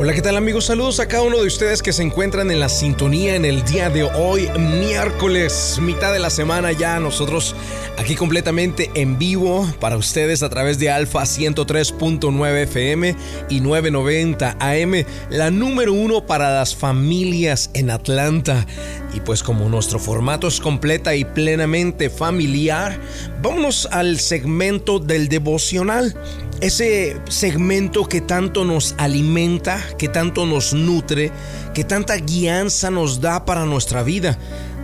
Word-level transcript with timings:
Hola, 0.00 0.14
¿qué 0.14 0.22
tal 0.22 0.36
amigos? 0.36 0.66
Saludos 0.66 1.00
a 1.00 1.08
cada 1.08 1.24
uno 1.24 1.40
de 1.40 1.48
ustedes 1.48 1.82
que 1.82 1.92
se 1.92 2.04
encuentran 2.04 2.52
en 2.52 2.60
la 2.60 2.68
sintonía 2.68 3.34
en 3.34 3.44
el 3.44 3.64
día 3.64 3.90
de 3.90 4.04
hoy, 4.04 4.48
miércoles, 4.56 5.80
mitad 5.82 6.12
de 6.12 6.20
la 6.20 6.30
semana 6.30 6.70
ya, 6.70 7.00
nosotros 7.00 7.56
aquí 7.96 8.14
completamente 8.14 8.92
en 8.94 9.18
vivo 9.18 9.68
para 9.80 9.96
ustedes 9.96 10.44
a 10.44 10.50
través 10.50 10.78
de 10.78 10.88
Alfa 10.88 11.22
103.9 11.22 12.62
FM 12.62 13.16
y 13.48 13.60
990 13.60 14.56
AM, 14.60 15.04
la 15.30 15.50
número 15.50 15.92
uno 15.92 16.24
para 16.24 16.54
las 16.54 16.76
familias 16.76 17.68
en 17.74 17.90
Atlanta. 17.90 18.66
Y 19.14 19.20
pues 19.20 19.42
como 19.42 19.68
nuestro 19.68 19.98
formato 19.98 20.46
es 20.46 20.60
completa 20.60 21.16
y 21.16 21.24
plenamente 21.24 22.08
familiar, 22.08 23.00
vámonos 23.42 23.88
al 23.90 24.20
segmento 24.20 25.00
del 25.00 25.28
devocional 25.28 26.14
ese 26.60 27.20
segmento 27.28 28.04
que 28.06 28.20
tanto 28.20 28.64
nos 28.64 28.94
alimenta, 28.98 29.82
que 29.96 30.08
tanto 30.08 30.46
nos 30.46 30.74
nutre, 30.74 31.30
que 31.74 31.84
tanta 31.84 32.16
guianza 32.16 32.90
nos 32.90 33.20
da 33.20 33.44
para 33.44 33.64
nuestra 33.64 34.02
vida. 34.02 34.38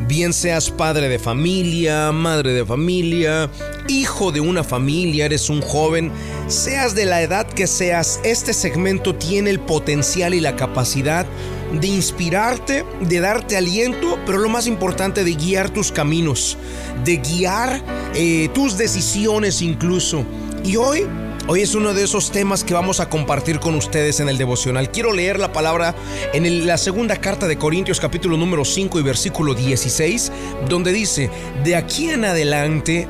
Bien 0.07 0.33
seas 0.33 0.71
padre 0.71 1.09
de 1.09 1.19
familia, 1.19 2.13
madre 2.13 2.53
de 2.53 2.65
familia, 2.65 3.49
hijo 3.89 4.33
de 4.33 4.41
una 4.41 4.63
familia, 4.63 5.27
eres 5.27 5.49
un 5.51 5.63
joven, 5.63 6.11
seas 6.49 6.95
de 6.95 7.07
la 7.07 7.23
edad 7.23 7.47
que 7.47 7.67
seas, 7.67 8.21
este 8.25 8.53
segmento 8.53 9.15
tiene 9.15 9.51
el 9.51 9.61
potencial 9.61 10.35
y 10.35 10.41
la 10.41 10.57
capacidad 10.57 11.27
de 11.73 11.89
inspirarte, 11.89 12.85
de 13.01 13.21
darte 13.21 13.57
aliento, 13.57 14.19
pero 14.27 14.39
lo 14.39 14.49
más 14.49 14.67
importante, 14.67 15.25
de 15.25 15.35
guiar 15.35 15.71
tus 15.71 15.91
caminos, 15.91 16.57
de 17.05 17.17
guiar 17.17 17.83
eh, 18.15 18.49
tus 18.55 18.77
decisiones 18.79 19.63
incluso. 19.63 20.25
Y 20.65 20.77
hoy 20.77 21.07
Hoy 21.47 21.61
es 21.61 21.75
uno 21.75 21.93
de 21.93 22.03
esos 22.03 22.31
temas 22.31 22.65
que 22.65 22.73
vamos 22.73 23.01
a 23.01 23.11
compartir 23.11 23.61
con 23.61 23.75
ustedes 23.75 24.19
en 24.19 24.31
el 24.31 24.39
devocional. 24.39 24.91
Quiero 24.91 25.13
leer 25.13 25.39
la 25.39 25.53
palabra 25.53 25.95
en 26.33 26.67
la 26.67 26.79
segunda 26.79 27.17
carta 27.17 27.47
de 27.47 27.59
Corintios 27.59 28.01
capítulo 28.01 28.39
número 28.39 28.65
5 28.65 28.99
y 28.99 29.03
versículo 29.03 29.53
16, 29.53 30.33
donde 30.71 30.91
dice, 30.91 31.29
de 31.63 31.77
aquí 31.77 32.09
en 32.09 32.25
adelante 32.25 33.07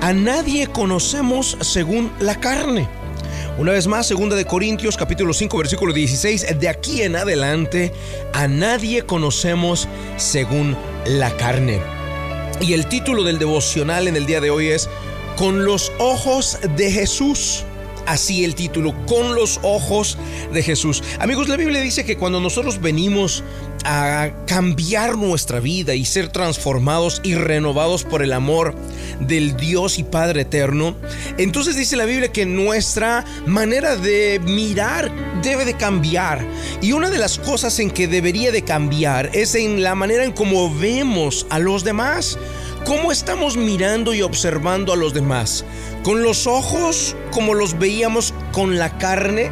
a 0.00 0.12
nadie 0.12 0.66
conocemos 0.66 1.56
según 1.60 2.10
la 2.18 2.40
carne. 2.40 2.88
Una 3.56 3.70
vez 3.70 3.86
más, 3.86 4.08
segunda 4.08 4.34
de 4.34 4.46
Corintios 4.46 4.96
capítulo 4.96 5.32
5 5.32 5.56
versículo 5.56 5.92
16, 5.92 6.58
de 6.58 6.68
aquí 6.68 7.02
en 7.02 7.14
adelante 7.14 7.92
a 8.32 8.48
nadie 8.48 9.02
conocemos 9.06 9.86
según 10.16 10.76
la 11.04 11.30
carne. 11.36 11.80
Y 12.60 12.72
el 12.72 12.86
título 12.86 13.22
del 13.22 13.38
devocional 13.38 14.08
en 14.08 14.16
el 14.16 14.26
día 14.26 14.40
de 14.40 14.50
hoy 14.50 14.70
es 14.70 14.88
Con 15.36 15.64
los 15.64 15.92
ojos 16.00 16.58
de 16.76 16.90
Jesús 16.90 17.64
así 18.06 18.44
el 18.44 18.54
título, 18.54 18.94
con 19.06 19.34
los 19.34 19.60
ojos 19.62 20.18
de 20.52 20.62
Jesús. 20.62 21.02
Amigos, 21.18 21.48
la 21.48 21.56
Biblia 21.56 21.80
dice 21.80 22.04
que 22.04 22.16
cuando 22.16 22.40
nosotros 22.40 22.80
venimos 22.80 23.42
a 23.84 24.30
cambiar 24.46 25.16
nuestra 25.16 25.60
vida 25.60 25.94
y 25.94 26.04
ser 26.04 26.28
transformados 26.28 27.20
y 27.22 27.34
renovados 27.34 28.02
por 28.02 28.22
el 28.22 28.32
amor 28.32 28.74
del 29.20 29.56
Dios 29.56 29.98
y 29.98 30.02
Padre 30.02 30.42
eterno, 30.42 30.96
entonces 31.38 31.76
dice 31.76 31.96
la 31.96 32.04
Biblia 32.04 32.32
que 32.32 32.46
nuestra 32.46 33.24
manera 33.46 33.96
de 33.96 34.40
mirar 34.44 35.12
debe 35.42 35.64
de 35.64 35.74
cambiar. 35.74 36.44
Y 36.80 36.92
una 36.92 37.10
de 37.10 37.18
las 37.18 37.38
cosas 37.38 37.78
en 37.78 37.90
que 37.90 38.08
debería 38.08 38.50
de 38.50 38.62
cambiar 38.62 39.30
es 39.34 39.54
en 39.54 39.82
la 39.82 39.94
manera 39.94 40.24
en 40.24 40.32
cómo 40.32 40.74
vemos 40.74 41.46
a 41.50 41.58
los 41.58 41.84
demás. 41.84 42.38
¿Cómo 42.86 43.10
estamos 43.10 43.56
mirando 43.56 44.14
y 44.14 44.22
observando 44.22 44.92
a 44.92 44.96
los 44.96 45.12
demás? 45.12 45.64
¿Con 46.04 46.22
los 46.22 46.46
ojos 46.46 47.16
como 47.32 47.52
los 47.52 47.76
veíamos 47.80 48.32
con 48.52 48.78
la 48.78 48.96
carne 48.96 49.50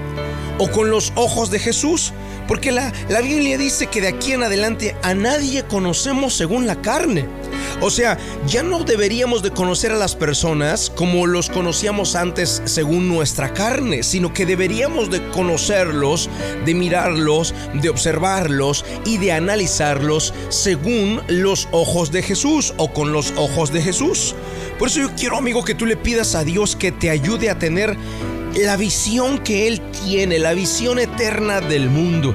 o 0.59 0.71
con 0.71 0.89
los 0.89 1.13
ojos 1.17 1.51
de 1.51 1.59
Jesús? 1.59 2.13
Porque 2.47 2.71
la, 2.71 2.93
la 3.09 3.23
Biblia 3.23 3.59
dice 3.59 3.89
que 3.89 4.01
de 4.01 4.07
aquí 4.07 4.35
en 4.35 4.45
adelante 4.45 4.95
a 5.03 5.15
nadie 5.15 5.65
conocemos 5.65 6.33
según 6.35 6.69
la 6.69 6.81
carne. 6.81 7.27
O 7.81 7.91
sea, 7.91 8.19
ya 8.47 8.63
no 8.63 8.85
deberíamos 8.85 9.43
de 9.43 9.51
conocer 9.51 9.93
a 9.93 9.97
las 9.97 10.15
personas 10.15 10.91
como 10.91 11.27
los 11.27 11.51
conocíamos 11.51 12.15
antes 12.15 12.63
según 12.65 13.09
nuestra 13.09 13.53
carne, 13.53 14.03
sino 14.03 14.33
que 14.33 14.47
deberíamos 14.47 15.11
de 15.11 15.27
conocerlos, 15.31 16.29
de 16.65 16.75
mirarlos, 16.75 17.55
de 17.75 17.89
observarlos 17.89 18.85
y 19.05 19.19
de 19.19 19.33
analizarlos 19.33 20.35
según 20.49 21.21
los 21.29 21.69
ojos 21.73 22.11
de 22.11 22.23
Jesús 22.23 22.75
o 22.77 22.93
con 22.93 23.13
los 23.13 23.33
ojos 23.37 23.73
de 23.73 23.83
Jesús. 23.83 24.35
Por 24.79 24.89
eso 24.89 25.01
yo 25.01 25.11
quiero, 25.17 25.37
amigo, 25.37 25.65
que 25.65 25.75
tú 25.75 25.87
le 25.87 25.97
pidas 25.97 26.35
a 26.35 26.45
Dios 26.45 26.77
que 26.77 26.93
te 26.93 27.11
ayude 27.11 27.51
a 27.51 27.59
tener 27.59 27.97
la 28.57 28.77
visión 28.77 29.39
que 29.39 29.67
Él 29.67 29.81
tiene, 30.05 30.39
la 30.39 30.55
visión 30.55 30.99
eterna 30.99 31.61
del 31.61 31.91
mundo. 31.91 32.35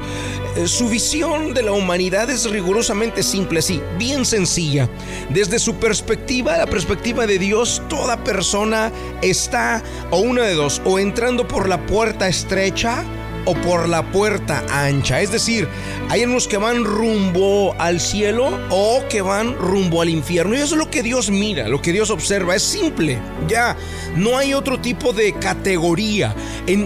Eh, 0.59 0.67
su 0.67 0.89
visión 0.89 1.53
de 1.53 1.63
la 1.63 1.71
humanidad 1.71 2.29
es 2.29 2.49
rigurosamente 2.49 3.23
simple, 3.23 3.61
sí, 3.61 3.81
bien 3.97 4.25
sencilla. 4.25 4.89
Desde 5.29 5.57
su 5.57 5.75
perspectiva, 5.75 6.57
la 6.57 6.65
perspectiva 6.65 7.25
de 7.25 7.39
Dios, 7.39 7.81
toda 7.87 8.21
persona 8.25 8.91
está 9.21 9.81
o 10.11 10.19
una 10.19 10.43
de 10.43 10.55
dos, 10.55 10.81
o 10.83 10.99
entrando 10.99 11.47
por 11.47 11.69
la 11.69 11.85
puerta 11.85 12.27
estrecha, 12.27 13.05
o 13.49 13.55
por 13.55 13.89
la 13.89 14.11
puerta 14.11 14.63
ancha. 14.69 15.21
Es 15.21 15.31
decir, 15.31 15.67
hay 16.09 16.23
unos 16.23 16.47
que 16.47 16.57
van 16.57 16.83
rumbo 16.83 17.75
al 17.79 17.99
cielo 17.99 18.59
o 18.69 19.01
que 19.09 19.21
van 19.21 19.55
rumbo 19.55 20.03
al 20.03 20.09
infierno. 20.09 20.53
Y 20.53 20.59
eso 20.59 20.75
es 20.75 20.79
lo 20.79 20.91
que 20.91 21.01
Dios 21.01 21.31
mira, 21.31 21.67
lo 21.67 21.81
que 21.81 21.91
Dios 21.91 22.11
observa. 22.11 22.55
Es 22.55 22.61
simple. 22.61 23.17
Ya, 23.47 23.75
no 24.15 24.37
hay 24.37 24.53
otro 24.53 24.79
tipo 24.79 25.13
de 25.13 25.33
categoría. 25.33 26.35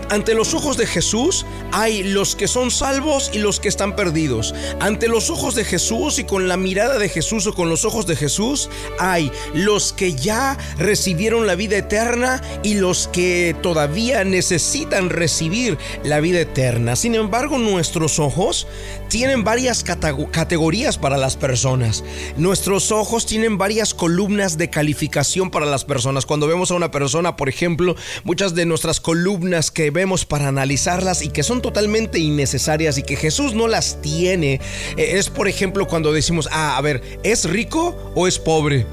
Ante 0.09 0.33
los 0.33 0.53
ojos 0.53 0.77
de 0.77 0.85
Jesús 0.85 1.45
hay 1.73 2.03
los 2.03 2.37
que 2.37 2.47
son 2.47 2.71
salvos 2.71 3.29
y 3.33 3.39
los 3.39 3.59
que 3.59 3.67
están 3.67 3.95
perdidos. 3.97 4.55
Ante 4.79 5.09
los 5.09 5.29
ojos 5.29 5.55
de 5.55 5.65
Jesús 5.65 6.19
y 6.19 6.23
con 6.23 6.47
la 6.47 6.55
mirada 6.55 6.97
de 6.97 7.09
Jesús 7.09 7.45
o 7.47 7.53
con 7.53 7.69
los 7.69 7.83
ojos 7.83 8.05
de 8.05 8.15
Jesús 8.15 8.69
hay 8.99 9.31
los 9.53 9.91
que 9.91 10.13
ya 10.13 10.57
recibieron 10.77 11.45
la 11.45 11.55
vida 11.55 11.77
eterna 11.77 12.41
y 12.63 12.75
los 12.75 13.09
que 13.09 13.53
todavía 13.61 14.23
necesitan 14.23 15.09
recibir 15.09 15.77
la 16.05 16.21
vida 16.21 16.39
eterna. 16.39 16.52
Sin 16.95 17.15
embargo, 17.15 17.57
nuestros 17.57 18.19
ojos 18.19 18.67
tienen 19.09 19.43
varias 19.43 19.83
categorías 19.83 20.99
para 20.99 21.17
las 21.17 21.35
personas. 21.35 22.03
Nuestros 22.37 22.91
ojos 22.91 23.25
tienen 23.25 23.57
varias 23.57 23.95
columnas 23.95 24.55
de 24.55 24.69
calificación 24.69 25.49
para 25.49 25.65
las 25.65 25.83
personas. 25.83 26.27
Cuando 26.27 26.45
vemos 26.45 26.69
a 26.69 26.75
una 26.75 26.91
persona, 26.91 27.35
por 27.35 27.49
ejemplo, 27.49 27.95
muchas 28.23 28.53
de 28.53 28.67
nuestras 28.67 28.99
columnas 28.99 29.71
que 29.71 29.89
vemos 29.89 30.25
para 30.25 30.47
analizarlas 30.47 31.23
y 31.23 31.29
que 31.29 31.41
son 31.41 31.59
totalmente 31.61 32.19
innecesarias 32.19 32.99
y 32.99 33.03
que 33.03 33.15
Jesús 33.15 33.55
no 33.55 33.67
las 33.67 33.99
tiene, 34.01 34.61
eh, 34.95 35.13
es 35.17 35.31
por 35.31 35.47
ejemplo 35.47 35.87
cuando 35.87 36.13
decimos, 36.13 36.47
ah, 36.51 36.77
a 36.77 36.81
ver, 36.81 37.01
¿es 37.23 37.49
rico 37.49 38.13
o 38.13 38.27
es 38.27 38.37
pobre? 38.37 38.85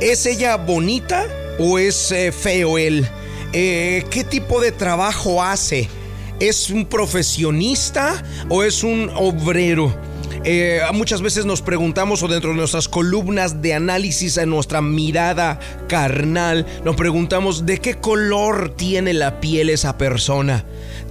¿Es 0.00 0.26
ella 0.26 0.56
bonita 0.56 1.26
o 1.58 1.78
es 1.78 2.12
eh, 2.12 2.32
feo 2.32 2.76
él? 2.76 3.08
Eh, 3.54 4.04
¿Qué 4.10 4.24
tipo 4.24 4.60
de 4.60 4.72
trabajo 4.72 5.42
hace? 5.42 5.88
¿Es 6.40 6.70
un 6.70 6.86
profesionista 6.86 8.22
o 8.48 8.62
es 8.62 8.84
un 8.84 9.10
obrero? 9.16 9.92
Eh, 10.44 10.80
muchas 10.94 11.20
veces 11.20 11.44
nos 11.44 11.62
preguntamos 11.62 12.22
o 12.22 12.28
dentro 12.28 12.50
de 12.50 12.56
nuestras 12.56 12.88
columnas 12.88 13.60
de 13.60 13.74
análisis 13.74 14.36
en 14.36 14.50
nuestra 14.50 14.80
mirada 14.80 15.58
carnal, 15.88 16.64
nos 16.84 16.94
preguntamos 16.94 17.66
de 17.66 17.78
qué 17.78 17.94
color 17.94 18.72
tiene 18.76 19.14
la 19.14 19.40
piel 19.40 19.68
esa 19.68 19.98
persona 19.98 20.64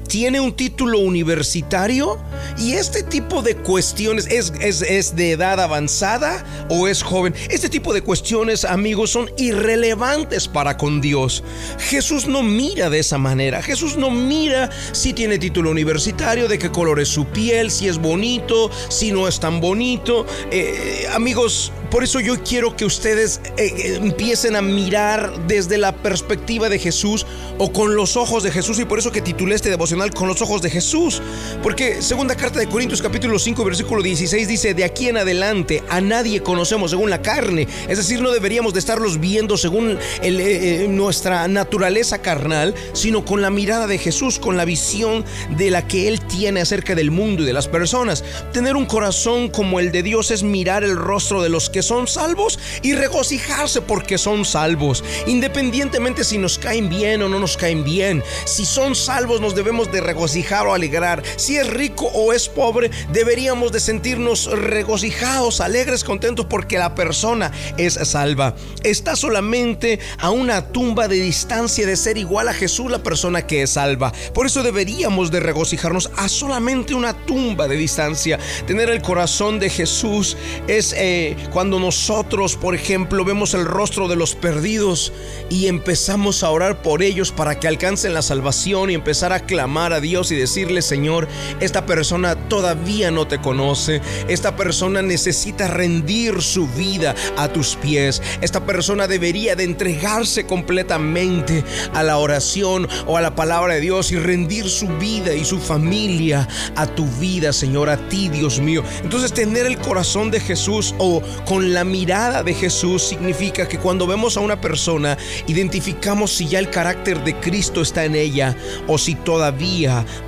tiene 0.08 0.40
un 0.40 0.54
título 0.54 1.00
universitario 1.00 2.18
y 2.58 2.74
este 2.74 3.04
tipo 3.04 3.42
de 3.42 3.56
cuestiones 3.56 4.28
es, 4.28 4.52
es, 4.62 5.16
de 5.16 5.32
edad 5.32 5.60
avanzada 5.60 6.44
o 6.70 6.88
es 6.88 7.04
joven. 7.04 7.34
Este 7.50 7.70
tipo 7.70 7.94
de 7.94 8.02
cuestiones, 8.02 8.66
amigos, 8.66 9.12
son 9.12 9.30
irrelevantes 9.38 10.48
para 10.48 10.78
con 10.78 11.02
Dios. 11.02 11.44
Jesús 11.80 12.28
no 12.28 12.44
mira 12.44 12.90
de 12.90 13.00
esa 13.00 13.18
manera. 13.18 13.62
Jesús 13.62 13.98
no 13.98 14.10
mira 14.10 14.70
si 14.92 15.14
tiene 15.14 15.38
título 15.38 15.72
universitario, 15.72 16.48
de 16.48 16.58
qué 16.58 16.72
color 16.72 17.00
es 17.00 17.10
su 17.10 17.26
piel, 17.26 17.72
si 17.72 17.88
es 17.88 17.98
bonito, 17.98 18.72
si 18.90 19.12
no 19.12 19.28
es 19.28 19.40
tan 19.40 19.60
bonito. 19.60 20.26
Eh, 20.52 21.08
amigos, 21.14 21.72
por 21.92 22.04
eso 22.04 22.20
yo 22.20 22.44
quiero 22.44 22.76
que 22.76 22.86
ustedes 22.86 23.40
eh, 23.58 23.74
eh, 23.78 24.00
empiecen 24.02 24.56
a 24.56 24.62
mirar 24.62 25.48
desde 25.48 25.78
la 25.78 25.96
perspectiva 25.96 26.70
de 26.70 26.80
Jesús 26.80 27.26
o 27.58 27.72
con 27.72 27.96
los 27.96 28.18
ojos 28.18 28.44
de 28.44 28.52
Jesús 28.52 28.80
y 28.80 28.86
por 28.86 29.00
eso 29.00 29.12
que 29.12 29.22
titulé 29.22 29.56
este 29.56 29.70
con 30.14 30.28
los 30.28 30.42
ojos 30.44 30.62
de 30.62 30.70
Jesús. 30.70 31.22
Porque 31.64 32.02
segunda 32.04 32.36
carta 32.36 32.60
de 32.60 32.68
Corintios 32.68 33.02
capítulo 33.02 33.40
5 33.40 33.66
versículo 33.66 34.04
16 34.04 34.48
dice, 34.48 34.74
de 34.76 34.84
aquí 34.84 35.10
en 35.10 35.18
adelante 35.18 35.84
a 35.90 36.02
nadie 36.02 36.44
conocemos 36.44 36.92
según 36.92 37.10
la 37.10 37.24
carne. 37.24 37.68
Es 37.88 37.98
decir, 37.98 38.22
no 38.22 38.32
deberíamos 38.32 38.74
de 38.74 38.80
estarlos 38.80 39.20
viendo 39.20 39.58
según 39.58 39.98
eh, 40.22 40.86
nuestra 40.88 41.48
naturaleza 41.48 42.22
carnal, 42.22 42.76
sino 42.94 43.26
con 43.26 43.42
la 43.42 43.50
mirada 43.50 43.88
de 43.88 43.98
Jesús, 43.98 44.38
con 44.38 44.56
la 44.56 44.66
visión 44.66 45.26
de 45.58 45.72
la 45.72 45.88
que 45.88 46.08
Él 46.08 46.22
tiene 46.22 46.62
acerca 46.62 46.94
del 46.94 47.10
mundo 47.10 47.42
y 47.42 47.46
de 47.48 47.54
las 47.54 47.68
personas. 47.68 48.24
Tener 48.54 48.76
un 48.76 48.86
corazón 48.86 49.50
como 49.50 49.80
el 49.80 49.92
de 49.92 50.04
Dios 50.04 50.30
es 50.30 50.44
mirar 50.44 50.84
el 50.84 50.96
rostro 50.96 51.42
de 51.42 51.50
los 51.50 51.72
que 51.72 51.82
son 51.82 52.08
salvos 52.08 52.60
y 52.84 52.94
regocijarse 52.94 53.82
porque 53.82 54.20
son 54.20 54.46
salvos, 54.46 55.04
independientemente 55.26 56.24
si 56.24 56.38
nos 56.38 56.60
caen 56.60 56.88
bien 56.88 57.24
o 57.24 57.30
no 57.30 57.40
nos 57.40 57.58
caen 57.58 57.84
bien. 57.84 58.24
Si 58.46 58.64
son 58.64 58.96
salvos 58.96 59.42
nos 59.42 59.56
debemos 59.56 59.87
de 59.92 60.02
regocijar 60.02 60.68
o 60.68 60.74
alegrar. 60.74 61.24
Si 61.36 61.58
es 61.58 61.68
rico 61.68 62.10
o 62.14 62.34
es 62.34 62.50
pobre, 62.50 62.92
deberíamos 63.12 63.72
de 63.72 63.80
sentirnos 63.80 64.46
regocijados, 64.52 65.62
alegres, 65.62 66.04
contentos 66.04 66.46
porque 66.46 66.78
la 66.78 66.96
persona 66.96 67.52
es 67.78 67.94
salva. 67.94 68.56
Está 68.84 69.16
solamente 69.16 70.00
a 70.20 70.30
una 70.30 70.68
tumba 70.68 71.08
de 71.08 71.16
distancia 71.16 71.86
de 71.86 71.96
ser 71.96 72.18
igual 72.18 72.48
a 72.48 72.54
Jesús 72.54 72.92
la 72.92 73.04
persona 73.04 73.46
que 73.46 73.64
es 73.64 73.72
salva. 73.72 74.12
Por 74.34 74.46
eso 74.46 74.64
deberíamos 74.64 75.32
de 75.32 75.40
regocijarnos 75.40 76.12
a 76.18 76.30
solamente 76.30 76.94
una 76.94 77.14
tumba 77.26 77.68
de 77.68 77.76
distancia. 77.76 78.40
Tener 78.66 78.90
el 78.90 79.02
corazón 79.02 79.60
de 79.60 79.70
Jesús 79.70 80.38
es 80.68 80.94
eh, 80.98 81.36
cuando 81.52 81.80
nosotros, 81.80 82.56
por 82.56 82.76
ejemplo, 82.76 83.24
vemos 83.24 83.54
el 83.54 83.66
rostro 83.66 84.08
de 84.08 84.16
los 84.16 84.36
perdidos 84.36 85.14
y 85.50 85.68
empezamos 85.68 86.44
a 86.44 86.50
orar 86.50 86.82
por 86.82 87.02
ellos 87.02 87.32
para 87.32 87.60
que 87.60 87.68
alcancen 87.68 88.14
la 88.14 88.22
salvación 88.22 88.90
y 88.90 88.94
empezar 88.94 89.34
a 89.34 89.42
clamar 89.42 89.77
a 89.86 90.02
Dios 90.02 90.32
y 90.32 90.36
decirle, 90.36 90.82
Señor, 90.82 91.28
esta 91.60 91.86
persona 91.86 92.36
todavía 92.36 93.12
no 93.12 93.28
te 93.28 93.40
conoce, 93.40 94.02
esta 94.28 94.56
persona 94.56 95.02
necesita 95.02 95.68
rendir 95.68 96.42
su 96.42 96.68
vida 96.68 97.16
a 97.38 97.48
tus 97.50 97.76
pies, 97.76 98.22
esta 98.42 98.66
persona 98.66 99.08
debería 99.08 99.56
de 99.56 99.64
entregarse 99.64 100.46
completamente 100.46 101.64
a 101.94 102.04
la 102.04 102.18
oración 102.18 102.88
o 103.06 103.18
a 103.18 103.22
la 103.22 103.36
palabra 103.36 103.76
de 103.76 103.82
Dios 103.82 104.12
y 104.12 104.18
rendir 104.18 104.68
su 104.68 104.88
vida 104.98 105.34
y 105.34 105.46
su 105.46 105.60
familia 105.60 106.48
a 106.76 106.88
tu 106.88 107.06
vida, 107.20 107.54
Señor, 107.54 107.90
a 107.90 108.10
ti, 108.10 108.30
Dios 108.30 108.60
mío. 108.60 108.84
Entonces 109.04 109.32
tener 109.32 109.68
el 109.68 109.78
corazón 109.78 110.32
de 110.32 110.40
Jesús 110.40 110.96
o 110.98 111.22
con 111.46 111.74
la 111.74 111.84
mirada 111.84 112.44
de 112.44 112.54
Jesús 112.54 113.04
significa 113.04 113.68
que 113.68 113.78
cuando 113.78 114.08
vemos 114.08 114.38
a 114.38 114.40
una 114.40 114.60
persona 114.60 115.18
identificamos 115.46 116.32
si 116.32 116.48
ya 116.48 116.60
el 116.60 116.72
carácter 116.72 117.24
de 117.24 117.36
Cristo 117.36 117.82
está 117.82 118.06
en 118.06 118.16
ella 118.16 118.56
o 118.88 118.98
si 118.98 119.16
todavía 119.16 119.67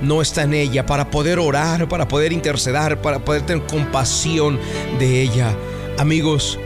no 0.00 0.22
está 0.22 0.42
en 0.42 0.54
ella 0.54 0.86
para 0.86 1.10
poder 1.10 1.38
orar, 1.38 1.88
para 1.88 2.08
poder 2.08 2.32
interceder, 2.32 3.00
para 3.00 3.24
poder 3.24 3.42
tener 3.42 3.66
compasión 3.66 4.58
de 4.98 5.22
ella. 5.22 5.54
Amigos, 5.98 6.58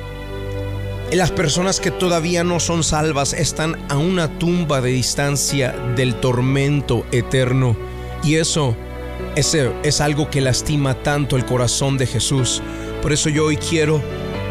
las 1.13 1.31
personas 1.31 1.81
que 1.81 1.91
todavía 1.91 2.45
no 2.45 2.61
son 2.61 2.83
salvas 2.83 3.33
están 3.33 3.77
a 3.89 3.97
una 3.97 4.39
tumba 4.39 4.81
de 4.81 4.91
distancia 4.91 5.73
del 5.97 6.15
tormento 6.15 7.07
eterno. 7.13 7.77
Y 8.23 8.37
eso, 8.37 8.77
ese 9.37 9.71
es 9.83 10.01
algo 10.01 10.31
que 10.31 10.41
lastima 10.41 10.95
tanto 11.03 11.37
el 11.37 11.45
corazón 11.45 11.99
de 11.99 12.07
Jesús. 12.07 12.63
Por 13.03 13.13
eso 13.13 13.29
yo 13.29 13.47
hoy 13.47 13.57
quiero 13.57 14.03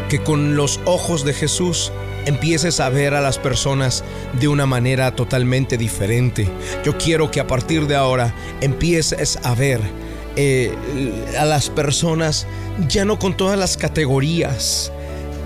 que 0.08 0.22
con 0.22 0.56
los 0.56 0.80
ojos 0.84 1.24
de 1.24 1.34
Jesús 1.34 1.92
empieces 2.26 2.80
a 2.80 2.88
ver 2.88 3.14
a 3.14 3.20
las 3.20 3.38
personas 3.38 4.04
de 4.40 4.48
una 4.48 4.66
manera 4.66 5.14
totalmente 5.14 5.76
diferente. 5.76 6.48
Yo 6.84 6.96
quiero 6.98 7.30
que 7.30 7.40
a 7.40 7.46
partir 7.46 7.86
de 7.86 7.96
ahora 7.96 8.34
empieces 8.60 9.38
a 9.42 9.54
ver 9.54 9.80
eh, 10.36 10.74
a 11.38 11.44
las 11.44 11.70
personas 11.70 12.46
ya 12.88 13.04
no 13.04 13.18
con 13.18 13.36
todas 13.36 13.58
las 13.58 13.76
categorías, 13.76 14.90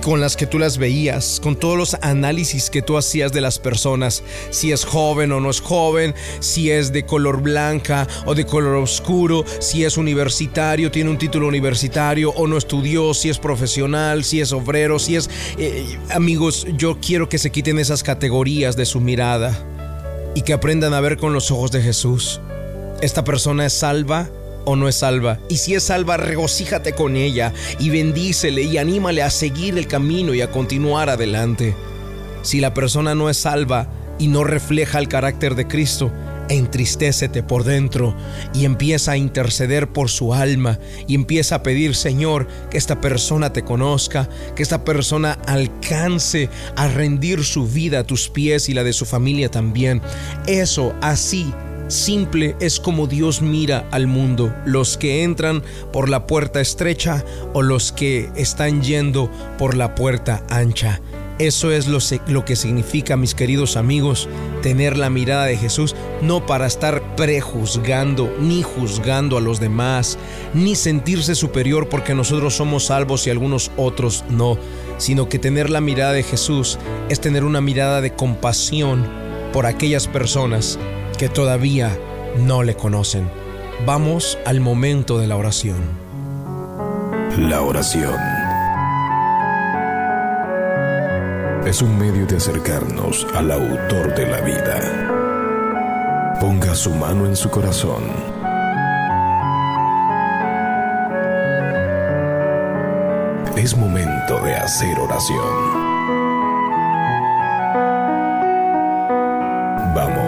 con 0.03 0.21
las 0.21 0.37
que 0.37 0.47
tú 0.47 0.59
las 0.59 0.79
veías, 0.79 1.41
con 1.43 1.57
todos 1.57 1.77
los 1.77 1.97
análisis 2.03 2.71
que 2.71 2.83
tú 2.83 2.97
hacías 2.97 3.33
de 3.33 3.41
las 3.41 3.59
personas, 3.59 4.23
si 4.51 4.73
es 4.73 4.85
joven 4.85 5.33
o 5.33 5.41
no 5.41 5.51
es 5.51 5.61
joven, 5.61 6.15
si 6.41 6.71
es 6.71 6.93
de 6.93 7.05
color 7.05 7.43
blanca 7.43 8.07
o 8.27 8.35
de 8.35 8.47
color 8.47 8.77
oscuro, 8.77 9.45
si 9.61 9.85
es 9.85 9.97
universitario, 9.97 10.91
tiene 10.91 11.11
un 11.11 11.19
título 11.19 11.49
universitario 11.49 12.31
o 12.31 12.47
no 12.47 12.57
estudió, 12.57 13.15
si 13.15 13.29
es 13.29 13.39
profesional, 13.39 14.25
si 14.25 14.41
es 14.41 14.53
obrero, 14.53 14.99
si 14.99 15.17
es... 15.17 15.29
Eh, 15.59 15.99
amigos, 16.11 16.67
yo 16.77 16.99
quiero 17.01 17.29
que 17.29 17.39
se 17.39 17.51
quiten 17.51 17.79
esas 17.79 18.03
categorías 18.03 18.77
de 18.77 18.87
su 18.87 19.01
mirada 19.01 19.59
y 20.35 20.43
que 20.43 20.53
aprendan 20.53 20.95
a 20.95 21.01
ver 21.01 21.17
con 21.17 21.33
los 21.33 21.51
ojos 21.51 21.71
de 21.71 21.83
Jesús. 21.83 22.41
Esta 23.01 23.25
persona 23.25 23.67
es 23.67 23.73
salva 23.73 24.31
o 24.65 24.77
no 24.77 24.89
es 24.89 24.97
salva. 24.97 25.39
Y 25.49 25.57
si 25.57 25.75
es 25.75 25.85
salva, 25.85 26.17
regocíjate 26.17 26.95
con 26.95 27.17
ella 27.17 27.53
y 27.79 27.91
bendícele 27.91 28.63
y 28.63 28.79
anímale 28.79 29.23
a 29.23 29.31
seguir 29.31 29.79
el 29.79 29.87
camino 29.87 30.35
y 30.35 30.41
a 30.41 30.51
continuar 30.51 31.11
adelante. 31.11 31.75
Si 32.43 32.61
la 32.61 32.75
persona 32.75 33.15
no 33.15 33.31
es 33.31 33.39
salva 33.39 33.89
y 34.19 34.29
no 34.29 34.45
refleja 34.45 34.99
el 34.99 35.09
carácter 35.09 35.55
de 35.55 35.67
Cristo, 35.67 36.13
entristécete 36.49 37.43
por 37.43 37.65
dentro 37.65 38.15
y 38.55 38.65
empieza 38.65 39.13
a 39.13 39.17
interceder 39.17 39.89
por 39.93 40.09
su 40.09 40.35
alma 40.35 40.79
y 41.07 41.15
empieza 41.15 41.57
a 41.57 41.63
pedir, 41.63 41.95
Señor, 41.95 42.49
que 42.71 42.79
esta 42.79 43.01
persona 43.01 43.53
te 43.53 43.63
conozca, 43.63 44.29
que 44.55 44.63
esta 44.63 44.85
persona 44.85 45.39
alcance 45.47 46.49
a 46.77 46.89
rendir 46.89 47.45
su 47.45 47.67
vida 47.67 48.01
a 48.01 48.05
tus 48.05 48.29
pies 48.29 48.69
y 48.69 48.75
la 48.75 48.85
de 48.85 48.93
su 48.93 49.05
familia 49.05 49.51
también. 49.51 50.01
Eso 50.47 50.95
así 51.01 51.53
Simple 51.89 52.55
es 52.61 52.81
como 52.81 53.07
Dios 53.07 53.41
mira 53.41 53.89
al 53.91 54.07
mundo, 54.07 54.55
los 54.67 54.99
que 54.99 55.23
entran 55.23 55.63
por 55.91 56.11
la 56.11 56.27
puerta 56.27 56.61
estrecha 56.61 57.25
o 57.55 57.63
los 57.63 57.93
que 57.93 58.29
están 58.37 58.83
yendo 58.83 59.31
por 59.57 59.75
la 59.75 59.95
puerta 59.95 60.45
ancha. 60.51 61.01
Eso 61.39 61.71
es 61.71 61.87
lo, 61.87 62.45
que 62.45 62.57
significa, 62.57 63.17
mis 63.17 63.35
queridos 63.35 63.79
amigos, 63.79 64.29
tener 64.61 64.99
la 64.99 65.09
mirada 65.09 65.47
de 65.47 65.57
Jesús, 65.57 65.97
no 66.21 66.45
para 66.45 66.67
estar 66.67 67.17
prejuzgando 67.17 68.37
ni 68.39 68.63
juzgando 68.63 69.39
a 69.39 69.41
los 69.41 69.59
demás, 69.59 70.19
ni 70.53 70.75
sentirse 70.75 71.35
superior 71.35 71.89
porque 71.89 72.15
nosotros 72.15 72.55
somos 72.55 72.87
salvos 72.87 73.27
y 73.27 73.31
algunos 73.31 73.71
otros 73.79 74.25
no, 74.29 74.59
sino 74.99 75.29
que 75.29 75.39
tener 75.39 75.71
la 75.71 75.81
mirada 75.81 76.13
de 76.13 76.25
Jesús 76.25 76.79
es 77.09 77.21
tener 77.21 77.45
una 77.45 77.63
mirada 77.63 78.03
de 78.03 78.13
compasión 78.13 79.07
por 79.53 79.65
aquellas 79.65 80.09
personas 80.09 80.79
que 81.19 81.29
todavía 81.29 81.99
no 82.39 82.63
le 82.63 82.77
conocen. 82.77 83.29
Vamos 83.85 84.39
al 84.47 84.61
momento 84.61 85.19
de 85.19 85.27
la 85.27 85.37
oración. 85.37 85.79
La 87.37 87.61
oración 87.61 88.15
es 91.67 91.83
un 91.83 91.99
medio 91.99 92.25
de 92.27 92.37
acercarnos 92.37 93.27
al 93.35 93.51
autor 93.51 94.15
de 94.15 94.27
la 94.27 94.41
vida. 94.41 96.37
Ponga 96.41 96.75
su 96.75 96.91
mano 96.91 97.27
en 97.27 97.35
su 97.35 97.51
corazón. 97.51 98.05
Es 103.57 103.77
momento 103.77 104.41
de 104.45 104.55
hacer 104.55 104.99
oración. 105.01 105.88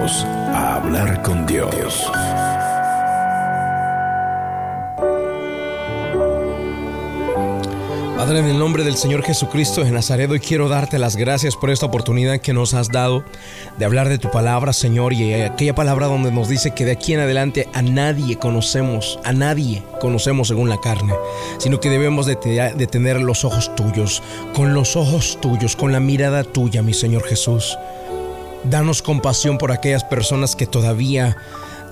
A 0.02 0.76
hablar 0.76 1.20
con 1.20 1.46
Dios. 1.46 2.10
Padre, 8.16 8.38
en 8.38 8.46
el 8.46 8.58
nombre 8.58 8.82
del 8.82 8.96
Señor 8.96 9.22
Jesucristo 9.22 9.84
de 9.84 9.90
Nazaret, 9.90 10.30
hoy 10.30 10.40
quiero 10.40 10.70
darte 10.70 10.98
las 10.98 11.16
gracias 11.16 11.54
por 11.54 11.68
esta 11.68 11.84
oportunidad 11.84 12.40
que 12.40 12.54
nos 12.54 12.72
has 12.72 12.88
dado 12.88 13.24
de 13.76 13.84
hablar 13.84 14.08
de 14.08 14.16
tu 14.16 14.30
palabra, 14.30 14.72
Señor, 14.72 15.12
y 15.12 15.34
aquella 15.34 15.74
palabra 15.74 16.06
donde 16.06 16.32
nos 16.32 16.48
dice 16.48 16.70
que 16.70 16.86
de 16.86 16.92
aquí 16.92 17.12
en 17.12 17.20
adelante 17.20 17.68
a 17.74 17.82
nadie 17.82 18.38
conocemos, 18.38 19.18
a 19.22 19.34
nadie 19.34 19.82
conocemos 20.00 20.48
según 20.48 20.70
la 20.70 20.80
carne, 20.80 21.12
sino 21.58 21.78
que 21.78 21.90
debemos 21.90 22.24
de, 22.24 22.36
de 22.36 22.86
tener 22.86 23.20
los 23.20 23.44
ojos 23.44 23.74
tuyos, 23.76 24.22
con 24.54 24.72
los 24.72 24.96
ojos 24.96 25.38
tuyos, 25.42 25.76
con 25.76 25.92
la 25.92 26.00
mirada 26.00 26.42
tuya, 26.42 26.80
mi 26.80 26.94
Señor 26.94 27.24
Jesús. 27.24 27.76
Danos 28.64 29.02
compasión 29.02 29.58
por 29.58 29.72
aquellas 29.72 30.04
personas 30.04 30.54
que 30.54 30.66
todavía 30.66 31.36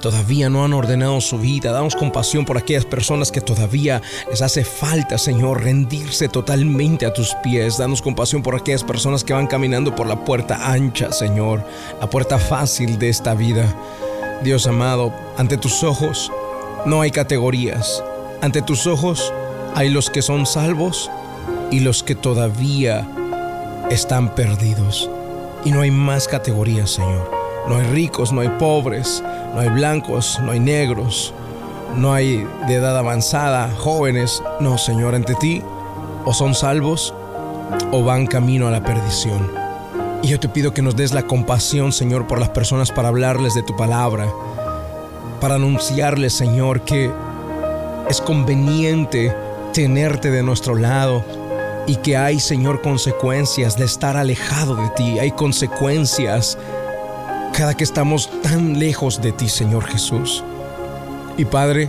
todavía 0.01 0.49
no 0.49 0.65
han 0.65 0.73
ordenado 0.73 1.21
su 1.21 1.39
vida. 1.39 1.73
Danos 1.73 1.97
compasión 1.97 2.45
por 2.45 2.57
aquellas 2.59 2.85
personas 2.85 3.33
que 3.33 3.41
todavía 3.41 4.01
les 4.31 4.43
hace 4.43 4.65
falta, 4.65 5.19
Señor, 5.19 5.63
rendirse 5.63 6.29
totalmente 6.29 7.07
a 7.07 7.13
tus 7.13 7.35
pies. 7.43 7.79
Danos 7.79 8.03
compasión 8.03 8.43
por 8.43 8.55
aquellas 8.55 8.85
personas 8.85 9.25
que 9.25 9.33
van 9.33 9.47
caminando 9.47 9.95
por 9.95 10.07
la 10.07 10.25
puerta 10.25 10.71
ancha, 10.71 11.13
Señor, 11.13 11.65
la 12.01 12.09
puerta 12.09 12.39
fácil 12.39 12.99
de 12.99 13.09
esta 13.09 13.35
vida. 13.35 13.75
Dios 14.43 14.67
amado, 14.67 15.13
ante 15.37 15.57
tus 15.57 15.83
ojos 15.83 16.31
no 16.87 17.01
hay 17.01 17.11
categorías. 17.11 18.03
Ante 18.41 18.63
tus 18.63 18.87
ojos 18.87 19.33
hay 19.75 19.89
los 19.91 20.11
que 20.11 20.23
son 20.23 20.47
salvos 20.47 21.11
y 21.71 21.81
los 21.81 22.03
que 22.03 22.15
todavía 22.15 23.07
están 23.91 24.35
perdidos. 24.35 25.11
Y 25.65 25.71
no 25.71 25.81
hay 25.81 25.91
más 25.91 26.29
categorías, 26.29 26.91
Señor. 26.91 27.31
No 27.69 27.77
hay 27.77 27.87
ricos, 27.89 28.33
no 28.33 28.41
hay 28.41 28.49
pobres, 28.59 29.23
no 29.55 29.61
hay 29.61 29.69
blancos, 29.69 30.39
no 30.43 30.53
hay 30.53 30.61
negros, 30.61 31.35
no 31.97 32.15
hay 32.15 32.47
de 32.67 32.75
edad 32.75 32.97
avanzada, 32.97 33.71
jóvenes. 33.77 34.43
No, 34.61 34.79
Señor, 34.79 35.15
ante 35.15 35.35
ti 35.35 35.63
o 36.25 36.33
son 36.33 36.55
salvos 36.55 37.15
o 37.93 38.05
van 38.05 38.27
camino 38.27 38.69
a 38.69 38.71
la 38.71 38.83
perdición. 38.83 39.51
Y 40.23 40.29
yo 40.29 40.41
te 40.41 40.49
pido 40.49 40.73
que 40.73 40.83
nos 40.83 40.97
des 40.97 41.13
la 41.13 41.23
compasión, 41.23 41.93
Señor, 41.93 42.27
por 42.27 42.41
las 42.41 42.49
personas 42.49 42.91
para 42.91 43.09
hablarles 43.09 43.55
de 43.55 43.63
tu 43.63 43.77
palabra, 43.77 44.27
para 45.41 45.55
anunciarles, 45.55 46.33
Señor, 46.33 46.83
que 46.83 47.11
es 48.09 48.21
conveniente 48.21 49.35
tenerte 49.73 50.31
de 50.31 50.43
nuestro 50.43 50.75
lado, 50.75 51.23
y 51.89 51.97
que 51.97 52.19
hay, 52.19 52.39
Señor, 52.39 52.83
consecuencias 52.83 53.77
de 53.79 53.87
estar 53.87 54.17
alejado 54.17 54.77
de 54.77 54.91
ti. 54.91 55.19
Hay 55.19 55.33
consecuencias 55.33 56.59
cada 57.55 57.75
que 57.75 57.83
estamos 57.83 58.31
tan 58.43 58.79
lejos 58.79 59.23
de 59.23 59.33
ti, 59.33 59.49
Señor 59.49 59.87
Jesús. 59.87 60.45
Y 61.39 61.47
Padre, 61.47 61.89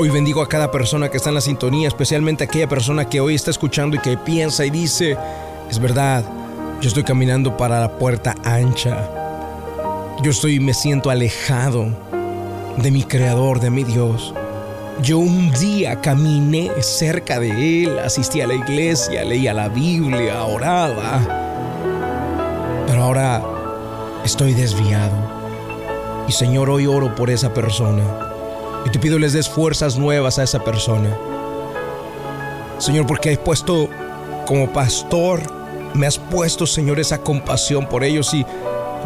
hoy 0.00 0.08
bendigo 0.08 0.40
a 0.40 0.48
cada 0.48 0.70
persona 0.70 1.10
que 1.10 1.18
está 1.18 1.28
en 1.28 1.34
la 1.34 1.42
sintonía, 1.42 1.86
especialmente 1.86 2.44
aquella 2.44 2.66
persona 2.66 3.08
que 3.10 3.20
hoy 3.20 3.34
está 3.34 3.50
escuchando 3.50 3.96
y 3.96 4.00
que 4.00 4.16
piensa 4.16 4.64
y 4.64 4.70
dice, 4.70 5.18
es 5.70 5.78
verdad, 5.78 6.24
yo 6.80 6.88
estoy 6.88 7.04
caminando 7.04 7.58
para 7.58 7.78
la 7.78 7.98
puerta 7.98 8.34
ancha. 8.42 9.06
Yo 10.22 10.30
estoy 10.30 10.60
me 10.60 10.72
siento 10.72 11.10
alejado 11.10 11.88
de 12.78 12.90
mi 12.90 13.02
creador, 13.02 13.60
de 13.60 13.68
mi 13.68 13.84
Dios. 13.84 14.32
Yo 15.02 15.18
un 15.18 15.52
día 15.52 16.00
caminé 16.00 16.70
cerca 16.80 17.38
de 17.38 17.84
Él, 17.84 17.98
asistí 17.98 18.40
a 18.40 18.46
la 18.46 18.54
iglesia, 18.54 19.24
leía 19.24 19.52
la 19.52 19.68
Biblia, 19.68 20.42
oraba. 20.44 21.20
Pero 22.86 23.02
ahora 23.02 23.42
estoy 24.24 24.54
desviado. 24.54 25.14
Y 26.26 26.32
Señor, 26.32 26.70
hoy 26.70 26.86
oro 26.86 27.14
por 27.14 27.28
esa 27.28 27.52
persona. 27.52 28.02
Y 28.86 28.90
te 28.90 28.98
pido 28.98 29.18
les 29.18 29.34
des 29.34 29.50
fuerzas 29.50 29.98
nuevas 29.98 30.38
a 30.38 30.44
esa 30.44 30.64
persona. 30.64 31.14
Señor, 32.78 33.06
porque 33.06 33.32
has 33.32 33.38
puesto 33.38 33.90
como 34.46 34.72
pastor, 34.72 35.42
me 35.92 36.06
has 36.06 36.18
puesto, 36.18 36.66
Señor, 36.66 37.00
esa 37.00 37.18
compasión 37.18 37.86
por 37.86 38.02
ellos 38.02 38.32
y 38.32 38.46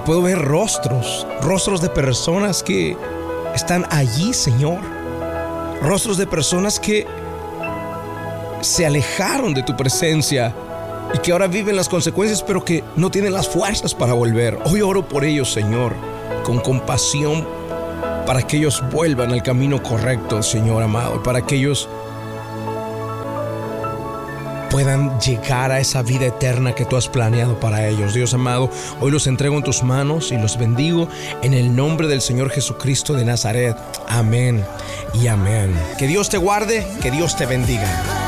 puedo 0.07 0.23
ver 0.23 0.39
rostros, 0.39 1.27
rostros 1.43 1.81
de 1.81 1.89
personas 1.89 2.63
que 2.63 2.97
están 3.55 3.87
allí, 3.91 4.33
Señor 4.33 5.00
rostros 5.83 6.17
de 6.17 6.27
personas 6.27 6.79
que 6.79 7.07
se 8.61 8.87
alejaron 8.87 9.55
de 9.55 9.63
tu 9.63 9.77
presencia 9.77 10.55
y 11.15 11.19
que 11.19 11.33
ahora 11.33 11.47
viven 11.47 11.77
las 11.77 11.89
consecuencias, 11.89 12.43
pero 12.43 12.65
que 12.65 12.85
no 12.97 13.11
tienen 13.11 13.33
las 13.33 13.49
fuerzas 13.49 13.95
para 13.95 14.13
volver. 14.13 14.59
Hoy 14.65 14.83
oro 14.83 15.07
por 15.07 15.25
ellos, 15.25 15.53
Señor, 15.53 15.95
con 16.45 16.61
compasión, 16.61 17.47
para 18.27 18.43
que 18.43 18.59
ellos 18.59 18.83
vuelvan 18.93 19.33
al 19.33 19.43
camino 19.43 19.83
correcto, 19.83 20.43
Señor 20.43 20.83
amado, 20.83 21.23
para 21.23 21.45
que 21.45 21.57
ellos 21.57 21.89
puedan 24.71 25.21
llegar 25.21 25.73
a 25.73 25.81
esa 25.81 26.03
vida 26.03 26.27
eterna 26.27 26.75
que 26.75 26.85
tú 26.85 26.97
has 26.97 27.09
planeado 27.09 27.59
para 27.59 27.87
ellos. 27.89 28.15
Dios 28.15 28.33
amado, 28.33 28.71
hoy 29.01 29.11
los 29.11 29.27
entrego 29.27 29.57
en 29.57 29.65
tus 29.65 29.83
manos 29.83 30.33
y 30.33 30.39
los 30.39 30.59
bendigo 30.59 31.09
en 31.43 31.55
el 31.55 31.75
nombre 31.75 32.09
del 32.09 32.21
Señor 32.21 32.51
Jesucristo 32.51 33.15
de 33.15 33.25
Nazaret. 33.25 33.77
Amén 34.09 34.65
y 35.13 35.27
amén. 35.27 35.75
Que 35.99 36.07
Dios 36.07 36.29
te 36.31 36.39
guarde, 36.39 36.87
que 37.03 37.11
Dios 37.11 37.37
te 37.37 37.47
bendiga. 37.47 38.20